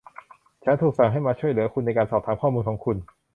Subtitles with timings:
[0.63, 2.97] ฉันถูกสั่งให้มาช่วยเหลือคุณในการสอบถามข้อมูลของคุณ